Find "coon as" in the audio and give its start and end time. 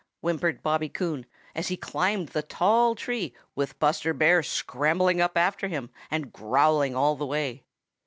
0.89-1.67